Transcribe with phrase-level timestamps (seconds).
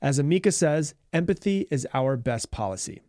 [0.00, 3.00] As Amica says, empathy is our best policy.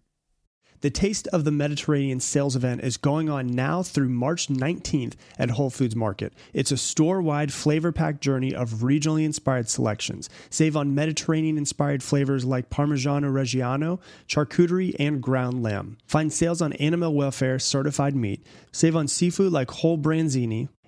[0.81, 5.51] The Taste of the Mediterranean sales event is going on now through March 19th at
[5.51, 6.33] Whole Foods Market.
[6.53, 10.29] It's a store wide flavor packed journey of regionally inspired selections.
[10.49, 15.97] Save on Mediterranean inspired flavors like Parmigiano Reggiano, charcuterie, and ground lamb.
[16.05, 18.41] Find sales on animal welfare certified meat.
[18.71, 20.69] Save on seafood like whole branzini,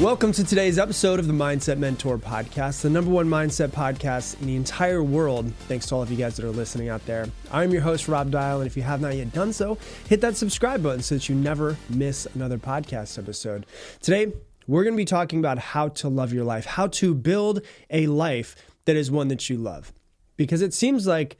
[0.00, 4.46] Welcome to today's episode of the Mindset Mentor Podcast, the number one mindset podcast in
[4.46, 5.52] the entire world.
[5.66, 7.26] Thanks to all of you guys that are listening out there.
[7.50, 9.76] I'm your host, Rob Dial, and if you have not yet done so,
[10.08, 13.66] hit that subscribe button so that you never miss another podcast episode.
[14.00, 14.32] Today,
[14.68, 18.06] we're going to be talking about how to love your life, how to build a
[18.06, 18.54] life
[18.84, 19.92] that is one that you love.
[20.36, 21.36] Because it seems like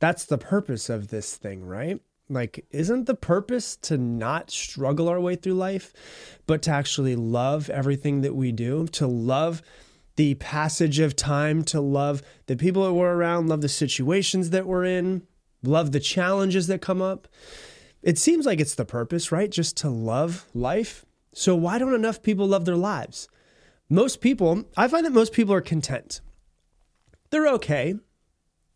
[0.00, 2.00] that's the purpose of this thing, right?
[2.30, 5.92] Like, isn't the purpose to not struggle our way through life,
[6.46, 9.62] but to actually love everything that we do, to love
[10.14, 14.66] the passage of time, to love the people that we're around, love the situations that
[14.66, 15.22] we're in,
[15.64, 17.26] love the challenges that come up?
[18.00, 19.50] It seems like it's the purpose, right?
[19.50, 21.04] Just to love life.
[21.34, 23.28] So, why don't enough people love their lives?
[23.88, 26.20] Most people, I find that most people are content.
[27.30, 27.96] They're okay.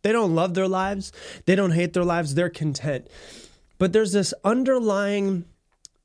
[0.03, 1.13] They don't love their lives.
[1.47, 2.35] They don't hate their lives.
[2.35, 3.09] They're content.
[3.79, 5.45] But there's this underlying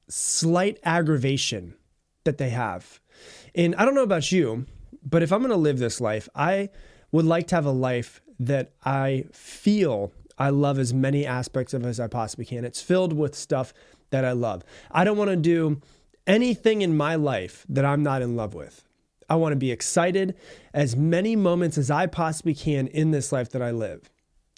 [0.08, 1.76] slight aggravation
[2.24, 3.00] that they have.
[3.56, 4.66] And I don't know about you,
[5.04, 6.70] but if I'm going to live this life, I
[7.12, 11.86] would like to have a life that I feel I love as many aspects of
[11.86, 12.64] as I possibly can.
[12.64, 13.74] It's filled with stuff
[14.12, 14.64] that I love.
[14.92, 15.82] I don't want to do
[16.26, 18.84] anything in my life that I'm not in love with.
[19.30, 20.36] I want to be excited
[20.74, 24.10] as many moments as I possibly can in this life that I live.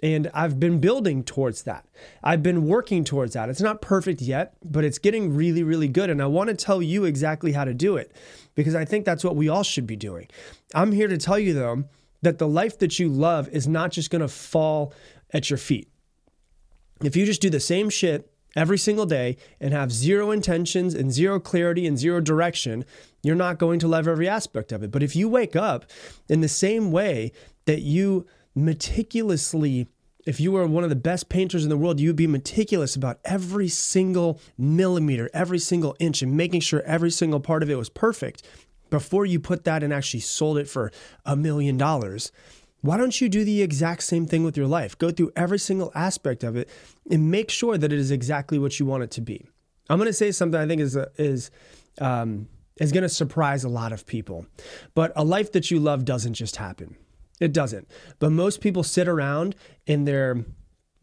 [0.04, 1.86] And I've been building towards that.
[2.24, 3.50] I've been working towards that.
[3.50, 6.10] It's not perfect yet, but it's getting really, really good.
[6.10, 8.16] And I want to tell you exactly how to do it
[8.56, 10.28] because I think that's what we all should be doing.
[10.74, 11.84] I'm here to tell you, though,
[12.24, 14.94] that the life that you love is not just going to fall
[15.34, 15.88] at your feet.
[17.04, 21.12] If you just do the same shit every single day and have zero intentions and
[21.12, 22.86] zero clarity and zero direction,
[23.24, 24.92] you're not going to love every aspect of it.
[24.92, 25.86] But if you wake up
[26.28, 27.32] in the same way
[27.66, 29.88] that you meticulously
[30.26, 33.20] if you were one of the best painters in the world, you'd be meticulous about
[33.26, 37.90] every single millimeter, every single inch, and making sure every single part of it was
[37.90, 38.44] perfect
[38.90, 40.92] before you put that and actually sold it for
[41.26, 42.32] a million dollars.
[42.82, 44.98] Why don't you do the exact same thing with your life?
[44.98, 46.70] Go through every single aspect of it
[47.10, 49.48] and make sure that it is exactly what you want it to be.
[49.90, 51.52] I'm going to say something I think is is
[52.00, 52.48] um,
[52.78, 54.46] is going to surprise a lot of people,
[54.96, 56.96] but a life that you love doesn't just happen.
[57.41, 57.90] It doesn't.
[58.19, 59.56] But most people sit around
[59.88, 60.46] and they're,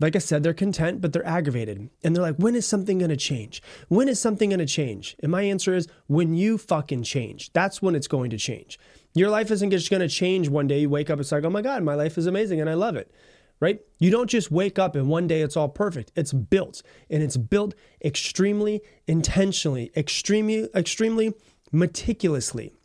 [0.01, 1.91] like I said, they're content, but they're aggravated.
[2.05, 3.61] And they're like, when is something going to change?
[3.89, 5.17] When is something going to change?
[5.21, 7.53] And my answer is when you fucking change.
[7.53, 8.79] That's when it's going to change.
[9.15, 10.79] Your life isn't just going to change one day.
[10.79, 12.95] You wake up, it's like, oh my God, my life is amazing and I love
[12.95, 13.11] it.
[13.59, 13.81] Right?
[13.99, 16.13] You don't just wake up and one day it's all perfect.
[16.15, 17.75] It's built and it's built
[18.05, 21.35] extremely intentionally, extremely, extremely
[21.73, 22.77] meticulously.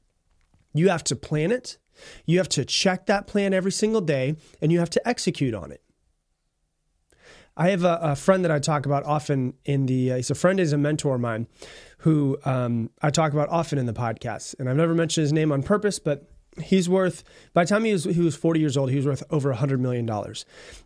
[0.73, 1.77] You have to plan it.
[2.25, 5.71] You have to check that plan every single day and you have to execute on
[5.71, 5.81] it.
[7.55, 10.35] I have a, a friend that I talk about often in the, uh, he's a
[10.35, 11.47] friend, he's a mentor of mine
[11.99, 14.55] who um, I talk about often in the podcast.
[14.59, 17.23] And I've never mentioned his name on purpose, but he's worth,
[17.53, 19.79] by the time he was, he was 40 years old, he was worth over $100
[19.79, 20.09] million.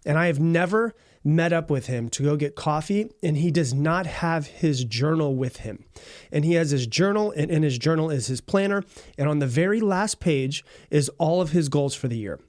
[0.05, 3.73] And I have never met up with him to go get coffee, and he does
[3.73, 5.83] not have his journal with him.
[6.31, 8.83] And he has his journal, and in his journal is his planner.
[9.17, 12.39] And on the very last page is all of his goals for the year.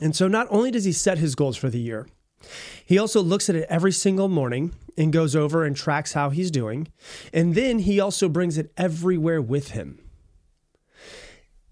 [0.00, 2.06] And so not only does he set his goals for the year,
[2.84, 6.50] he also looks at it every single morning and goes over and tracks how he's
[6.50, 6.88] doing.
[7.32, 9.98] And then he also brings it everywhere with him.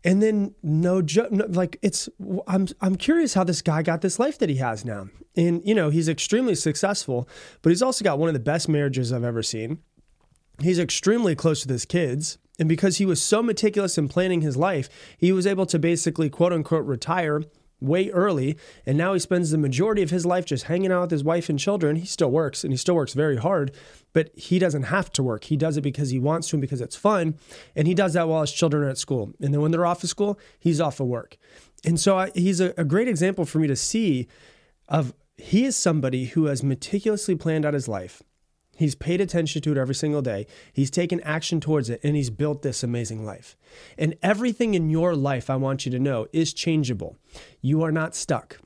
[0.05, 2.09] And then no, no like it's
[2.47, 5.09] I'm I'm curious how this guy got this life that he has now.
[5.35, 7.29] And you know, he's extremely successful,
[7.63, 9.79] but he's also got one of the best marriages I've ever seen.
[10.61, 12.39] he's extremely close with his kids.
[12.59, 16.31] And because he was so meticulous in planning his life, he was able to basically
[16.31, 17.43] quote unquote retire
[17.85, 18.57] way early.
[18.87, 21.49] And now he spends the majority of his life just hanging out with his wife
[21.49, 21.97] and children.
[21.97, 23.73] He still works and he still works very hard,
[24.13, 25.45] but he doesn't have to work.
[25.45, 27.37] He does it because he wants to and because it's fun.
[27.77, 29.33] And he does that while his children are at school.
[29.41, 31.37] And then when they're off of school, he's off of work.
[31.85, 34.27] And so I, he's a, a great example for me to see
[34.89, 38.23] of he is somebody who has meticulously planned out his life.
[38.77, 40.47] He's paid attention to it every single day.
[40.73, 43.57] He's taken action towards it and he's built this amazing life.
[43.99, 47.17] And everything in your life, I want you to know, is changeable.
[47.61, 48.59] You are not stuck.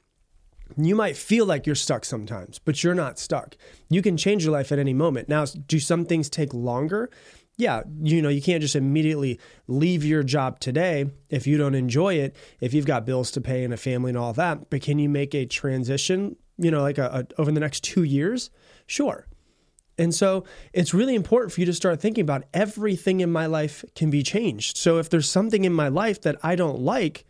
[0.76, 3.56] You might feel like you're stuck sometimes, but you're not stuck.
[3.88, 5.28] You can change your life at any moment.
[5.28, 7.10] Now, do some things take longer?
[7.56, 12.14] Yeah, you know, you can't just immediately leave your job today if you don't enjoy
[12.14, 14.70] it, if you've got bills to pay and a family and all that.
[14.70, 18.04] But can you make a transition, you know, like a, a over the next two
[18.04, 18.50] years?
[18.86, 19.26] Sure.
[19.98, 23.84] And so it's really important for you to start thinking about everything in my life
[23.94, 24.76] can be changed.
[24.76, 27.24] So if there's something in my life that I don't like,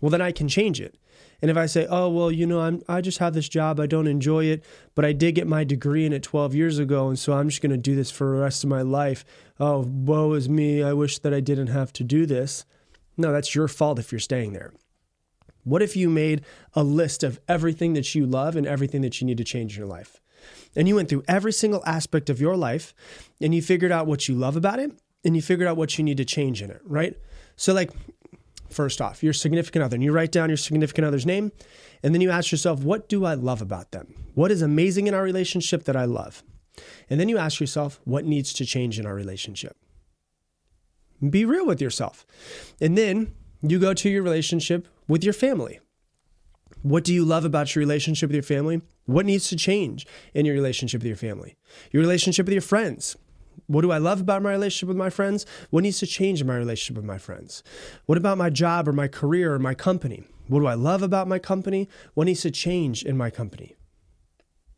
[0.00, 0.96] well, then I can change it.
[1.40, 3.86] And if I say, oh, well, you know, I'm, I just have this job, I
[3.86, 4.64] don't enjoy it,
[4.94, 7.62] but I did get my degree in it 12 years ago, and so I'm just
[7.62, 9.24] going to do this for the rest of my life.
[9.60, 10.82] Oh, woe is me.
[10.82, 12.64] I wish that I didn't have to do this.
[13.16, 14.72] No, that's your fault if you're staying there.
[15.62, 16.44] What if you made
[16.74, 19.78] a list of everything that you love and everything that you need to change in
[19.78, 20.20] your life?
[20.76, 22.94] And you went through every single aspect of your life
[23.40, 24.92] and you figured out what you love about it
[25.24, 27.16] and you figured out what you need to change in it, right?
[27.56, 27.90] So, like,
[28.70, 31.52] first off, your significant other, and you write down your significant other's name,
[32.02, 34.14] and then you ask yourself, what do I love about them?
[34.34, 36.42] What is amazing in our relationship that I love?
[37.10, 39.76] And then you ask yourself, what needs to change in our relationship?
[41.28, 42.24] Be real with yourself.
[42.80, 45.80] And then you go to your relationship with your family.
[46.82, 48.82] What do you love about your relationship with your family?
[49.08, 51.56] What needs to change in your relationship with your family?
[51.92, 53.16] Your relationship with your friends.
[53.66, 55.46] What do I love about my relationship with my friends?
[55.70, 57.62] What needs to change in my relationship with my friends?
[58.04, 60.24] What about my job or my career or my company?
[60.48, 61.88] What do I love about my company?
[62.12, 63.76] What needs to change in my company?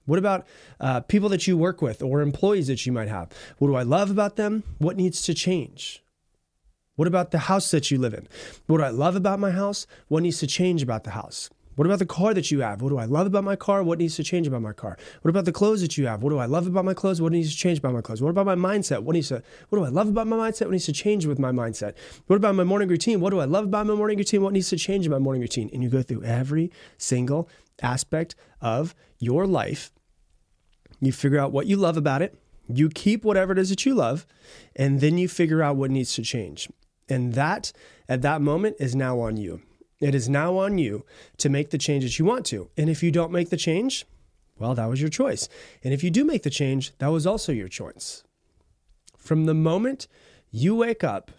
[0.07, 0.47] What about
[0.79, 3.31] uh, people that you work with or employees that you might have?
[3.59, 4.63] What do I love about them?
[4.79, 6.05] What needs to change?
[6.95, 8.29] What about the house that you live in?
[8.69, 9.89] What do I love about my house?
[10.07, 11.51] What needs to change about the house?
[11.77, 12.83] What about the car that you have?
[12.83, 13.83] What do I love about my car?
[13.83, 14.99] What needs to change about my car?
[15.23, 16.23] What about the clothes that you have?
[16.23, 17.23] What do I love about my clothes?
[17.23, 18.21] What needs to change about my clothes?
[18.21, 19.03] What about my mindset?
[19.03, 20.63] What needs to what do I love about my mindset?
[20.63, 21.95] What needs to change with my mindset?
[22.27, 23.21] What about my morning routine?
[23.21, 24.43] What do I love about my morning routine?
[24.43, 25.71] What needs to change in my morning routine?
[25.73, 27.49] And you go through every single
[27.83, 29.93] aspect of your life.
[31.01, 32.37] You figure out what you love about it.
[32.69, 34.27] You keep whatever it is that you love,
[34.77, 36.69] and then you figure out what needs to change.
[37.09, 37.73] And that
[38.09, 39.63] at that moment is now on you.
[40.01, 41.05] It is now on you
[41.39, 42.71] to make the changes you want to.
[42.77, 44.07] And if you don't make the change,
[44.59, 45.49] well, that was your choice.
[45.85, 48.25] And if you do make the change, that was also your choice.
[49.19, 50.09] From the moment
[50.51, 51.31] you wake up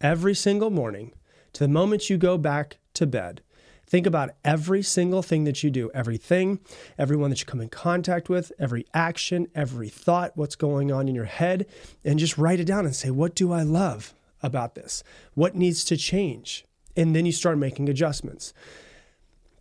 [0.00, 1.12] every single morning
[1.54, 3.42] to the moment you go back to bed,
[3.86, 6.60] think about every single thing that you do, everything,
[6.98, 11.14] everyone that you come in contact with, every action, every thought, what's going on in
[11.14, 11.66] your head,
[12.04, 15.02] and just write it down and say, What do I love about this?
[15.34, 16.64] What needs to change?
[16.96, 18.52] And then you start making adjustments.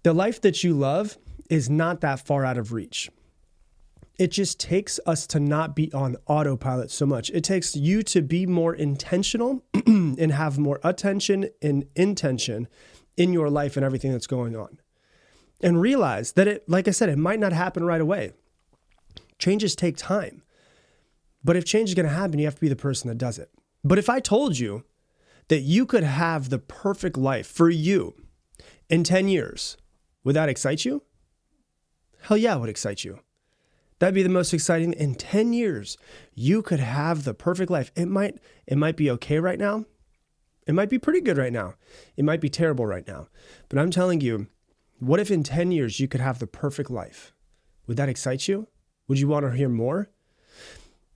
[0.04, 1.18] The life that you love
[1.50, 3.10] is not that far out of reach.
[4.18, 7.30] It just takes us to not be on autopilot so much.
[7.32, 12.68] It takes you to be more intentional and have more attention and intention
[13.18, 14.80] in your life and everything that's going on.
[15.62, 18.34] And realize that it, like I said, it might not happen right away.
[19.40, 20.44] Changes take time.
[21.44, 23.40] But if change is going to happen, you have to be the person that does
[23.40, 23.50] it.
[23.84, 24.84] But if I told you
[25.52, 28.16] that you could have the perfect life for you
[28.90, 29.76] in 10 years,
[30.24, 31.04] would that excite you?
[32.22, 33.20] Hell yeah, it would excite you.
[34.00, 35.98] That'd be the most exciting in 10 years.
[36.34, 37.92] You could have the perfect life.
[37.98, 39.84] It might it might be okay right now.
[40.68, 41.74] It might be pretty good right now.
[42.16, 43.28] It might be terrible right now.
[43.68, 44.48] But I'm telling you,
[45.00, 47.34] what if in 10 years you could have the perfect life?
[47.88, 48.70] Would that excite you?
[49.10, 50.12] Would you want to hear more?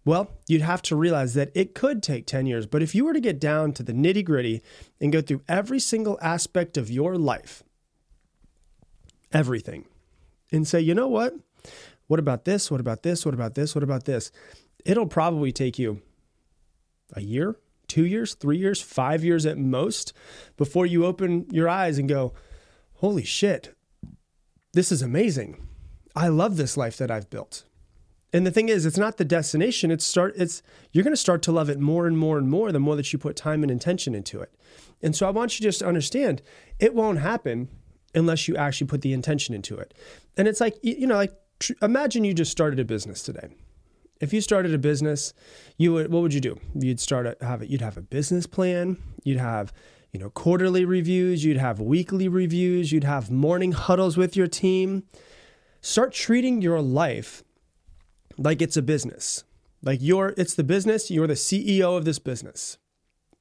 [0.06, 3.14] Well, you'd have to realize that it could take 10 years, but if you were
[3.14, 4.62] to get down to the nitty gritty
[5.02, 7.64] and go through every single aspect of your life,
[9.34, 9.86] everything,
[10.52, 11.34] and say, you know what?
[12.06, 12.70] What about this?
[12.70, 13.26] What about this?
[13.26, 13.74] What about this?
[13.74, 14.32] What about this?
[14.86, 16.04] It'll probably take you
[17.14, 17.56] a year,
[17.88, 20.14] two years, three years, five years at most
[20.56, 22.34] before you open your eyes and go,
[22.96, 23.76] holy shit,
[24.74, 25.66] this is amazing.
[26.16, 27.64] I love this life that I've built.
[28.36, 29.92] And the thing is, it's not the destination.
[29.92, 30.34] It's start.
[30.36, 30.62] It's
[30.92, 33.14] you're going to start to love it more and more and more the more that
[33.14, 34.54] you put time and intention into it.
[35.02, 36.42] And so I want you just to understand,
[36.78, 37.70] it won't happen
[38.14, 39.94] unless you actually put the intention into it.
[40.36, 43.48] And it's like you know, like tr- imagine you just started a business today,
[44.20, 45.34] If you started a business,
[45.78, 46.60] you would what would you do?
[46.74, 47.70] You'd start a, have it.
[47.70, 48.98] You'd have a business plan.
[49.24, 49.72] You'd have
[50.12, 51.46] you know quarterly reviews.
[51.46, 52.92] You'd have weekly reviews.
[52.92, 55.04] You'd have morning huddles with your team.
[55.80, 57.46] Start treating your life
[58.38, 59.44] like it's a business.
[59.84, 61.12] Like you're it's the business.
[61.12, 62.78] You're the CEO of this business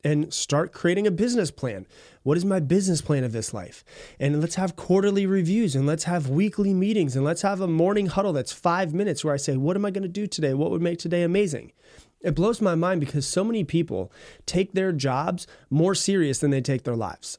[0.04, 1.86] and start creating a business plan.
[2.22, 3.84] What is my business plan of this life?
[4.20, 8.06] And let's have quarterly reviews and let's have weekly meetings and let's have a morning
[8.06, 10.52] huddle that's five minutes where I say, What am I to do today?
[10.54, 11.72] What would make today amazing?
[12.20, 14.12] It blows my mind because so many people
[14.46, 17.38] take their jobs more serious than they take their lives.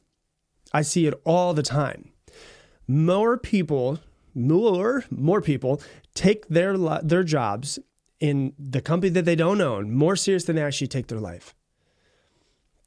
[0.72, 2.12] I see it all the time.
[2.86, 3.98] More people,
[4.34, 5.80] more, more people
[6.16, 7.78] take their their jobs
[8.18, 11.54] in the company that they don't own more serious than they actually take their life.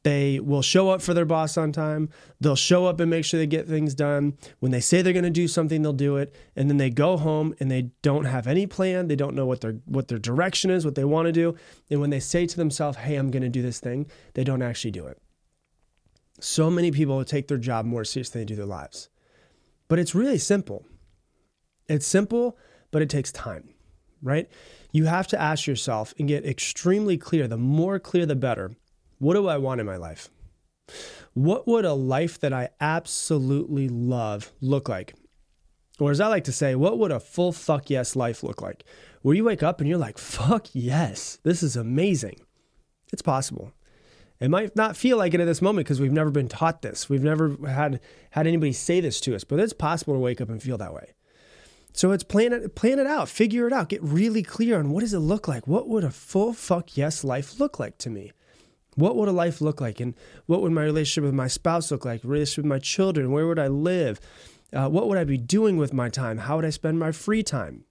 [0.04, 2.10] They will show up for their boss on time.
[2.40, 4.38] They'll show up and make sure they get things done.
[4.60, 6.34] When they say they're going to do something, they'll do it.
[6.56, 9.08] And then they go home and they don't have any plan.
[9.10, 11.56] They don't know what their what their direction is, what they want to do.
[11.90, 14.62] And when they say to themselves, "Hey, I'm going to do this thing," they don't
[14.62, 15.22] actually do it.
[16.40, 19.10] So many people take their job more seriously than they do their lives.
[19.90, 20.86] But it's really simple.
[21.90, 22.58] It's simple,
[22.92, 23.70] but it takes time,
[24.22, 24.50] right?
[24.92, 27.48] You have to ask yourself and get extremely clear.
[27.48, 28.72] The more clear, the better
[29.20, 30.30] what do I want in my life?
[31.34, 35.14] What would a life that I absolutely love look like?
[36.00, 38.86] Or as I like to say, what would a full fuck yes life look like?
[39.22, 42.40] Where you wake up and you're like, fuck yes, this is amazing.
[43.12, 43.74] It's possible.
[44.40, 47.10] It might not feel like it at this moment because we've never been taught this.
[47.10, 48.00] We've never had
[48.32, 50.94] had anybody say this to us, but it's possible to wake up and feel that
[50.94, 51.12] way.
[51.94, 55.02] So it's plan it, plan it out, figure it out, get really clear on what
[55.02, 55.68] does it look like?
[55.68, 58.32] What would a full fuck yes life look like to me?
[58.96, 60.00] What would a life look like?
[60.00, 60.14] And
[60.46, 62.22] what would my relationship with my spouse look like?
[62.24, 63.32] Relationship with my children?
[63.32, 64.20] Where would I live?
[64.72, 66.40] Uh, what would I be doing with my time?
[66.40, 67.86] How would I spend my free time?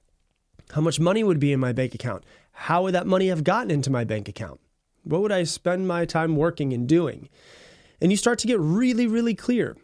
[0.72, 2.24] How much money would be in my bank account?
[2.52, 4.60] How would that money have gotten into my bank account?
[5.02, 7.28] What would I spend my time working and doing?
[8.00, 9.76] And you start to get really, really clear.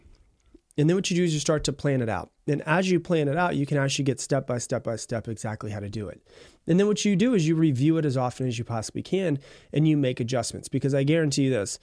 [0.77, 2.31] And then what you do is you start to plan it out.
[2.47, 5.27] And as you plan it out, you can actually get step by step by step
[5.27, 6.21] exactly how to do it.
[6.67, 9.39] And then what you do is you review it as often as you possibly can
[9.71, 10.67] and you make adjustments.
[10.67, 11.79] Because I guarantee you this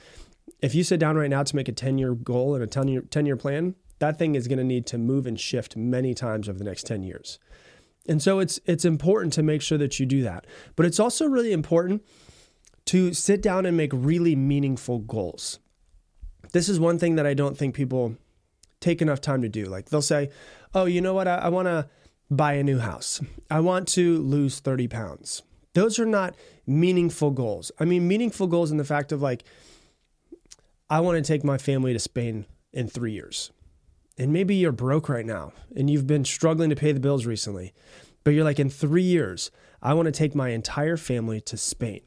[0.61, 2.89] if you sit down right now to make a 10 year goal and a 10
[2.89, 6.13] year, 10 year plan, that thing is going to need to move and shift many
[6.15, 7.39] times over the next 10 years.
[8.09, 10.47] And so it's it's important to make sure that you do that.
[10.75, 12.03] But it's also really important
[12.87, 15.61] to sit down and make really meaningful goals.
[16.53, 18.17] This is one thing that I don't think people
[18.83, 19.65] take enough time to do.
[19.65, 20.29] Like they'll say,
[20.75, 21.27] "Oh, you know what?
[21.27, 21.89] I, I want to
[22.37, 23.21] buy a new house.
[23.51, 25.43] I want to lose 30 pounds.
[25.75, 26.35] Those are not
[26.67, 27.71] meaningful goals.
[27.79, 29.45] I mean, meaningful goals in the fact of like,
[30.89, 33.51] I want to take my family to Spain in three years.
[34.19, 37.73] And maybe you're broke right now and you've been struggling to pay the bills recently,
[38.25, 39.51] but you're like, in three years,
[39.83, 42.03] I want to take my entire family to Spain.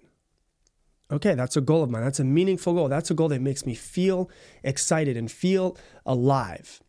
[1.11, 2.03] Okay, that's a goal of mine.
[2.03, 2.89] That's a meaningful goal.
[2.89, 4.29] That's a goal that makes me feel
[4.63, 6.81] excited and feel alive.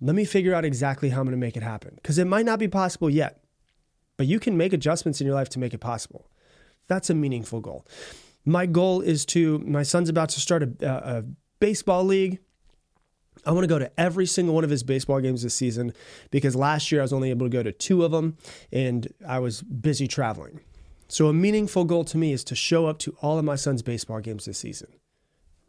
[0.00, 2.46] Let me figure out exactly how I'm going to make it happen because it might
[2.46, 3.42] not be possible yet,
[4.16, 6.30] but you can make adjustments in your life to make it possible.
[6.86, 7.86] That's a meaningful goal.
[8.44, 11.24] My goal is to, my son's about to start a, a
[11.58, 12.40] baseball league.
[13.46, 15.92] I want to go to every single one of his baseball games this season
[16.30, 18.36] because last year I was only able to go to two of them
[18.72, 20.60] and I was busy traveling.
[21.14, 23.82] So, a meaningful goal to me is to show up to all of my son's
[23.82, 24.88] baseball games this season,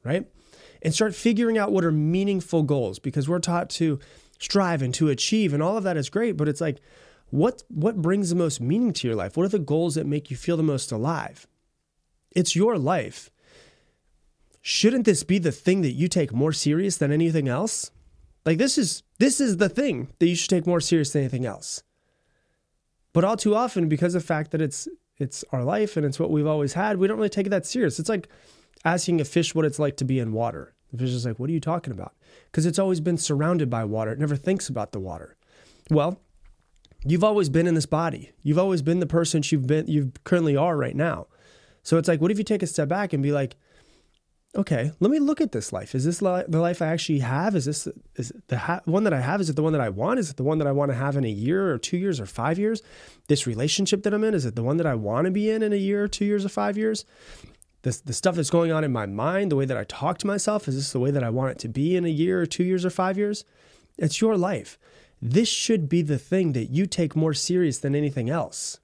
[0.04, 0.25] right?
[0.82, 4.00] And start figuring out what are meaningful goals because we're taught to
[4.40, 6.82] strive and to achieve and all of that is great but it's like
[7.30, 9.38] what what brings the most meaning to your life?
[9.38, 11.46] What are the goals that make you feel the most alive?
[12.32, 13.30] It's your life.
[14.64, 17.92] Shouldn't this be the thing that you take more serious than anything else?
[18.48, 21.46] Like this is this is the thing that you should take more serious than anything
[21.46, 21.84] else.
[23.14, 26.19] But all too often because of the fact that it's it's our life and it's
[26.19, 28.27] what we've always had we don't really take it that serious it's like
[28.84, 31.50] asking a fish what it's like to be in water the fish is like what
[31.50, 32.13] are you talking about
[32.51, 34.12] because it's always been surrounded by water.
[34.12, 35.36] It never thinks about the water.
[35.89, 36.22] Well,
[37.03, 38.31] you've always been in this body.
[38.43, 41.27] You've always been the person you've been you currently are right now.
[41.84, 43.57] So it's like, what if you take a step back and be like,
[44.56, 45.94] okay, let me look at this life.
[45.96, 47.56] Is this li- the life I actually have?
[47.56, 49.42] Is this is the ha- one that I have?
[49.42, 50.20] Is it the one that I want?
[50.20, 52.20] Is it the one that I want to have in a year or two years
[52.20, 52.82] or five years?
[53.28, 55.62] This relationship that I'm in, is it the one that I want to be in
[55.64, 57.06] in a year or two years or five years?
[57.86, 60.28] the, the stuff that's going on in my mind, the way that I talk to
[60.28, 62.48] myself, is this the way that I want it to be in a year or
[62.48, 63.46] two years or five years?
[63.98, 64.80] It's your life.
[65.22, 68.80] This should be the thing that you take more serious than anything else.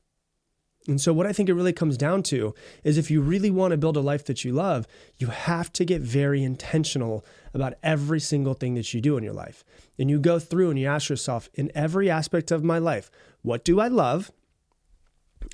[0.88, 3.72] And so, what I think it really comes down to is if you really want
[3.72, 7.24] to build a life that you love, you have to get very intentional
[7.54, 9.64] about every single thing that you do in your life.
[10.00, 13.12] And you go through and you ask yourself, in every aspect of my life,
[13.44, 14.32] what do I love?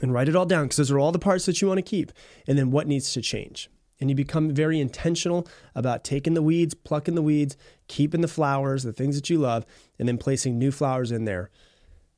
[0.02, 1.82] and write it all down because those are all the parts that you want to
[1.82, 2.12] keep.
[2.48, 3.70] And then what needs to change.
[4.00, 7.58] And you become very intentional about taking the weeds, plucking the weeds,
[7.88, 9.66] keeping the flowers, the things that you love,
[9.98, 11.50] and then placing new flowers in there.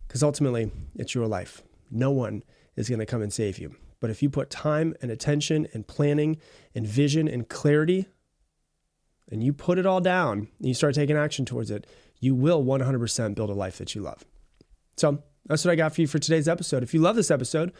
[0.07, 1.61] Because ultimately, it's your life.
[1.89, 2.43] No one
[2.79, 3.75] is going to come and save you.
[3.99, 6.37] But if you put time and attention and planning
[6.73, 8.07] and vision and clarity,
[9.29, 11.85] and you put it all down and you start taking action towards it,
[12.19, 14.23] you will 100% build a life that you love.
[14.95, 16.83] So, that's what I got for you for today's episode.
[16.83, 17.73] If you love this episode,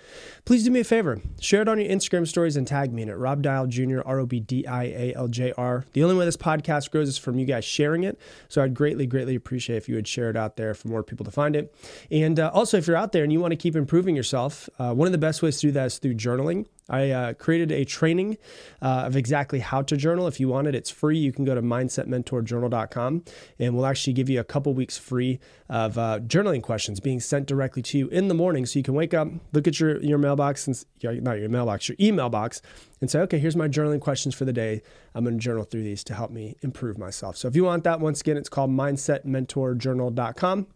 [0.44, 1.22] please do me a favor.
[1.40, 3.14] Share it on your Instagram stories and tag me in it.
[3.14, 5.86] Rob Dial Jr., R O B D I A L J R.
[5.94, 8.20] The only way this podcast grows is from you guys sharing it.
[8.48, 11.24] So I'd greatly, greatly appreciate if you would share it out there for more people
[11.26, 11.74] to find it.
[12.10, 14.94] And uh, also, if you're out there and you want to keep improving yourself, uh,
[14.94, 16.66] one of the best ways to do that is through journaling.
[16.90, 18.38] I uh, created a training
[18.82, 20.28] uh, of exactly how to journal.
[20.28, 21.18] If you want it, it's free.
[21.18, 23.24] You can go to mindsetmentorjournal.com
[23.60, 27.46] and we'll actually give you a couple weeks free of uh, journaling questions being sent
[27.46, 28.66] directly to you in the morning.
[28.66, 30.84] So you can wake up, look at your, your mailbox, and
[31.24, 32.62] not your mailbox, your email box,
[33.02, 34.82] and say, okay, here's my journaling questions for the day.
[35.14, 37.38] I'm going to journal through these to help me improve myself.
[37.38, 40.68] So if you want that, once again, it's called mindsetmentorjournal.com.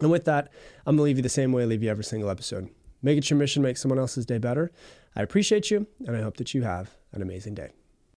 [0.00, 0.50] And with that,
[0.86, 2.70] I'm going to leave you the same way I leave you every single episode.
[3.02, 4.70] Make it your mission, make someone else's day better.
[5.16, 7.72] I appreciate you, and I hope that you have an amazing day.